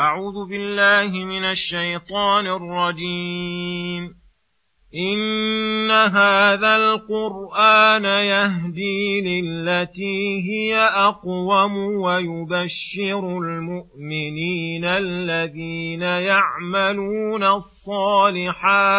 [0.00, 4.14] أعوذ بالله من الشيطان الرجيم.
[4.94, 18.98] إن هذا القرآن يهدي للتي هي أقوم ويبشر المؤمنين الذين يعملون الصالحات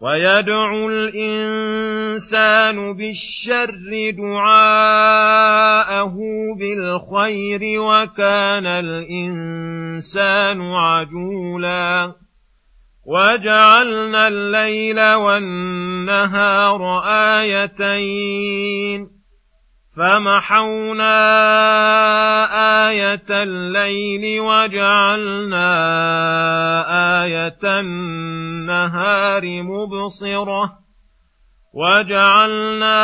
[0.00, 6.16] ويدعو الإنسان بالشر دعاءه
[6.58, 12.12] بالخير وكان الإنسان عجولا.
[13.06, 16.80] وجعلنا الليل والنهار
[17.40, 19.08] آيتين.
[19.96, 21.10] فمحونا
[23.30, 25.70] الليل وجعلنا
[27.22, 30.80] آية النهار مبصرة
[31.74, 32.96] وجعلنا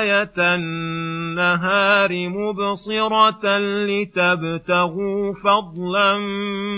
[0.00, 6.18] آية النهار مبصرة لتبتغوا فضلا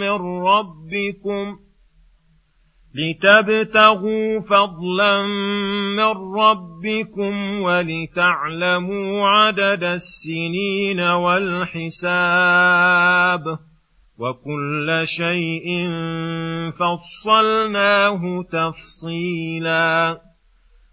[0.00, 1.58] من ربكم
[2.94, 5.22] لتبتغوا فضلا
[5.96, 12.22] من ربكم ولتعلموا عدد السنين والحساب
[14.18, 15.90] وكل شيء
[16.70, 20.20] فصلناه تفصيلا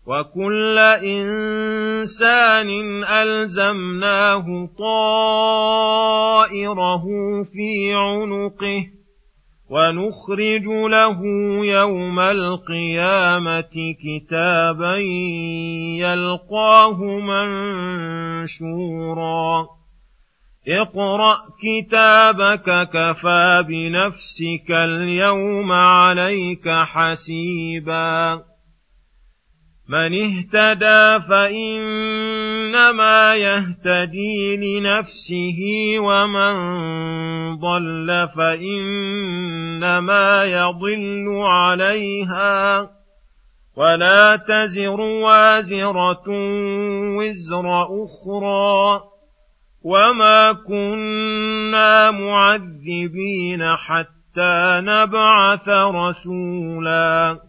[0.08, 2.70] وكل إنسان
[3.04, 5.84] ألزمناه طائره
[7.44, 8.99] في عنقه
[9.70, 11.22] ونخرج له
[11.66, 14.96] يوم القيامة كتابا
[16.00, 17.04] يلقاه
[18.60, 19.68] منشورا.
[20.68, 28.42] اقرأ كتابك كفى بنفسك اليوم عليك حسيبا.
[29.90, 31.20] من اهتدى
[32.74, 35.60] فانما يهتدي لنفسه
[36.00, 36.56] ومن
[37.56, 42.90] ضل فإنما يضل عليها
[43.78, 46.24] ولا تزر وازرة
[47.18, 49.02] وزر أخرى
[49.84, 57.49] وما كنا معذبين حتى نبعث رسولا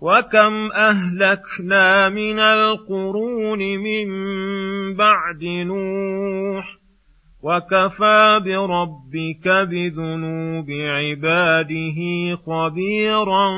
[0.00, 4.08] وكم اهلكنا من القرون من
[4.96, 6.78] بعد نوح
[7.42, 11.98] وكفى بربك بذنوب عباده
[12.46, 13.48] خبيرا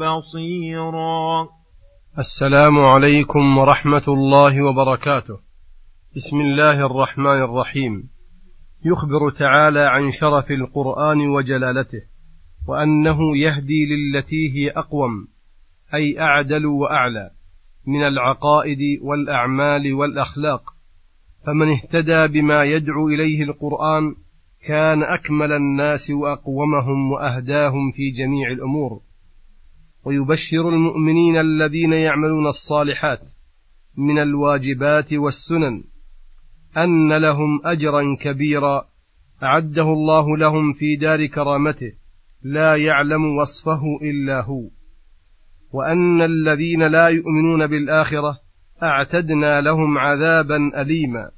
[0.00, 1.48] بصيرا.
[2.18, 5.38] السلام عليكم ورحمة الله وبركاته.
[6.16, 8.10] بسم الله الرحمن الرحيم.
[8.84, 12.09] يخبر تعالى عن شرف القرآن وجلالته.
[12.66, 15.28] وأنه يهدي للتي هي أقوم
[15.94, 17.30] أي أعدل وأعلى
[17.86, 20.74] من العقائد والأعمال والأخلاق.
[21.46, 24.14] فمن اهتدى بما يدعو إليه القرآن
[24.66, 29.00] كان أكمل الناس وأقومهم وأهداهم في جميع الأمور.
[30.04, 33.20] ويبشر المؤمنين الذين يعملون الصالحات
[33.96, 35.84] من الواجبات والسنن
[36.76, 38.84] أن لهم أجرا كبيرا
[39.42, 41.92] أعده الله لهم في دار كرامته.
[42.42, 44.68] لا يعلم وصفه إلا هو.
[45.72, 48.40] وأن الذين لا يؤمنون بالآخرة
[48.82, 51.30] أعتدنا لهم عذابا اليما.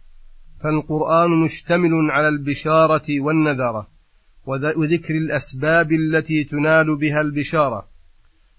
[0.63, 3.87] فالقرآن مشتمل على البشارة والنذرة
[4.47, 7.87] وذكر الأسباب التي تنال بها البشارة.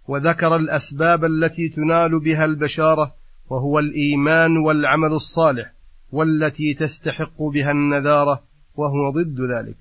[0.07, 3.13] وذكر الأسباب التي تنال بها البشارة
[3.49, 5.73] وهو الإيمان والعمل الصالح
[6.11, 8.43] والتي تستحق بها النذارة
[8.75, 9.77] وهو ضد ذلك.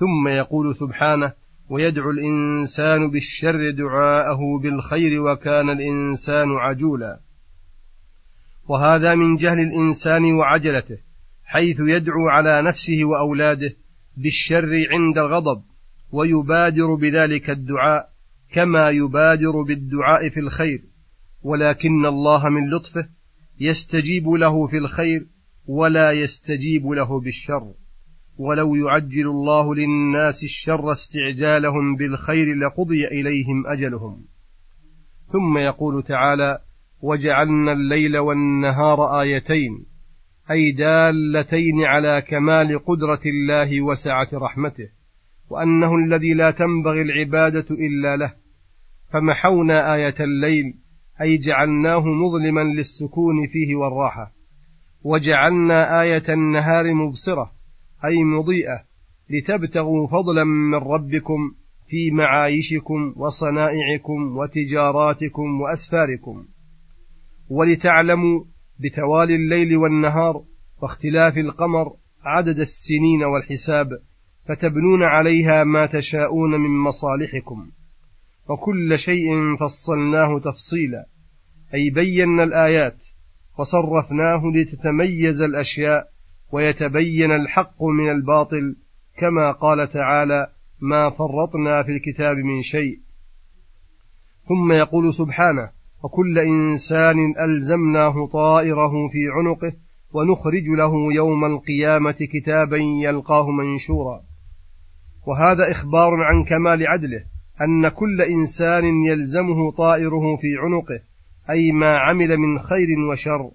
[0.00, 1.32] ثم يقول سبحانه
[1.70, 7.20] ويدعو الإنسان بالشر دعاءه بالخير وكان الإنسان عجولا.
[8.68, 10.98] وهذا من جهل الإنسان وعجلته
[11.44, 13.76] حيث يدعو على نفسه وأولاده
[14.16, 15.62] بالشر عند الغضب
[16.12, 18.10] ويبادر بذلك الدعاء
[18.52, 20.82] كما يبادر بالدعاء في الخير.
[21.42, 23.08] ولكن الله من لطفه
[23.60, 25.26] يستجيب له في الخير
[25.66, 27.72] ولا يستجيب له بالشر.
[28.40, 34.24] ولو يعجل الله للناس الشر استعجالهم بالخير لقضي إليهم أجلهم.
[35.32, 36.58] ثم يقول تعالى
[37.02, 39.86] وجعلنا الليل والنهار آيتين
[40.50, 44.88] أي دالتين على كمال قدرة الله وسعة رحمته
[45.50, 48.34] وأنه الذي لا تنبغي العبادة إلا له.
[49.12, 50.74] فمحونا آية الليل
[51.22, 54.32] أي جعلناه مظلما للسكون فيه والراحة.
[55.02, 57.59] وجعلنا آية النهار مبصرة
[58.04, 58.84] أي مضيئة
[59.30, 61.54] لتبتغوا فضلا من ربكم
[61.88, 66.44] في معايشكم وصنائعكم وتجاراتكم وأسفاركم
[67.48, 68.44] ولتعلموا
[68.80, 70.44] بتوالي الليل والنهار
[70.82, 71.92] واختلاف القمر
[72.24, 73.88] عدد السنين والحساب
[74.48, 77.70] فتبنون عليها ما تشاءون من مصالحكم.
[78.48, 81.06] وكل شيء فصلناه تفصيلا
[81.74, 82.96] أي بينا الآيات
[83.58, 86.09] وصرفناه لتتميز الأشياء
[86.52, 88.76] ويتبين الحق من الباطل
[89.18, 90.46] كما قال تعالى
[90.80, 92.98] ما فرطنا في الكتاب من شيء.
[94.48, 95.70] ثم يقول سبحانه
[96.04, 99.72] وكل إنسان ألزمناه طائره في عنقه
[100.12, 104.20] ونخرج له يوم القيامة كتابا يلقاه منشورا.
[105.26, 107.24] وهذا إخبار عن كمال عدله
[107.60, 111.00] أن كل إنسان يلزمه طائره في عنقه
[111.50, 113.50] أي ما عمل من خير وشر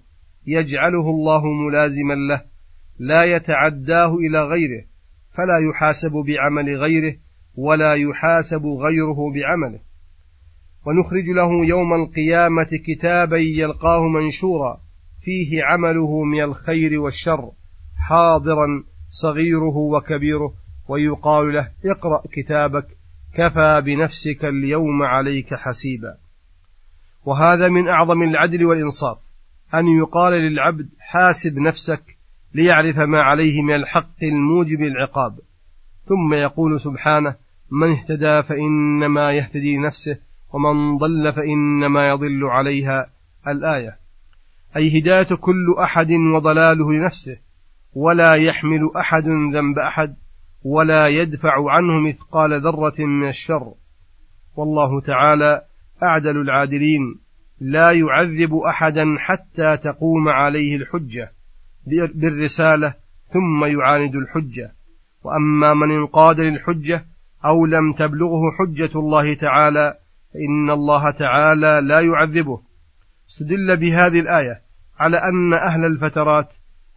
[0.46, 2.55] يجعله الله ملازما له.
[2.98, 4.84] لا يتعداه إلى غيره
[5.34, 7.16] فلا يحاسب بعمل غيره
[7.54, 9.80] ولا يحاسب غيره بعمله.
[10.86, 14.80] ونخرج له يوم القيامة كتابا يلقاه منشورا
[15.22, 17.52] فيه عمله من الخير والشر
[18.08, 20.54] حاضرا صغيره وكبيره
[20.88, 22.86] ويقال له اقرأ كتابك
[23.34, 26.16] كفى بنفسك اليوم عليك حسيبا.
[27.24, 29.18] وهذا من أعظم العدل والإنصاف
[29.74, 32.15] أن يقال للعبد حاسب نفسك
[32.56, 35.38] ليعرف ما عليه من الحق الموجب العقاب
[36.04, 37.36] ثم يقول سبحانه
[37.70, 40.18] من اهتدى فإنما يهتدي نفسه
[40.52, 43.06] ومن ضل فإنما يضل عليها.
[43.48, 43.96] الآية.
[44.76, 47.38] أي هدايه كل أحد وضلاله لنفسه.
[47.94, 50.16] ولا يحمل أحد ذنب أحد
[50.64, 53.74] ولا يدفع عنه مثقال ذرة من الشر.
[54.56, 55.62] والله تعالى
[56.02, 57.20] أعدل العادلين.
[57.60, 61.35] لا يعذب أحدا حتى تقوم عليه الحجة.
[62.14, 62.94] بالرسالة
[63.32, 64.72] ثم يعاند الحجة.
[65.22, 67.04] وأما من انقاد للحجة
[67.44, 69.94] أو لم تبلغه حجة الله تعالى
[70.34, 72.60] فإن الله تعالى لا يعذبه.
[73.30, 74.60] استدل بهذه الآية
[74.98, 76.48] على أن أهل الفترات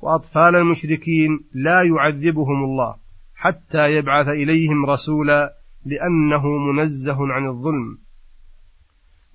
[0.01, 2.95] وأطفال المشركين لا يعذبهم الله
[3.35, 5.53] حتى يبعث إليهم رسولا
[5.85, 7.97] لأنه منزه عن الظلم.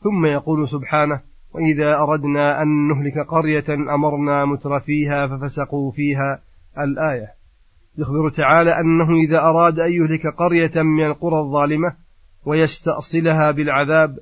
[0.02, 1.20] ثم يقول سبحانه
[1.54, 6.40] وإذا أردنا أن نهلك قرية أمرنا متر فيها ففسقوا فيها
[6.78, 7.34] الآية.
[7.98, 11.96] يخبر تعالى أنه إذا أراد أن يهلك قرية من القرى الظالمة
[12.46, 14.18] ويستأصلها بالعذاب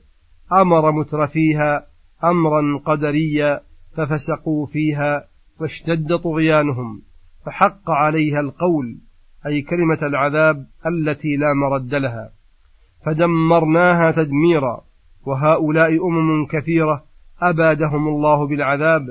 [0.53, 1.87] أمر متر فيها
[2.25, 3.61] أمرا قدريا
[3.97, 5.25] ففسقوا فيها
[5.61, 7.03] واشتد طغيانهم
[7.47, 8.99] فحق عليها القول
[9.47, 12.33] أي كلمة العذاب التي لا مرد لها.
[13.07, 14.85] فدمرناها تدميرا
[15.27, 17.12] وهؤلاء أمم كثيرة
[17.51, 19.03] أبادهم الله بالعذاب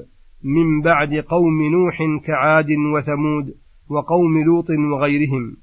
[0.43, 3.53] من بعد قوم نوح كعاد وثمود
[3.89, 5.57] وقوم لوط وغيرهم.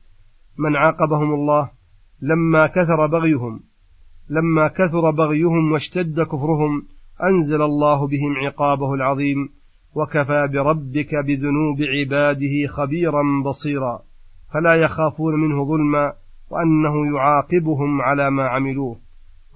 [0.59, 1.71] من عاقبهم الله
[2.23, 3.61] لما كثر بغيهم
[4.31, 6.83] لما كثر بغيهم واشتد كفرهم
[7.23, 9.49] أنزل الله بهم عقابه العظيم
[9.95, 14.03] وكفى بربك بذنوب عباده خبيرا بصيرا.
[14.55, 16.13] فلا يخافون منه ظلما
[16.51, 18.97] وأنه يعاقبهم على ما عملوه.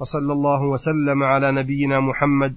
[0.00, 2.56] وصلى الله وسلم على نبينا محمد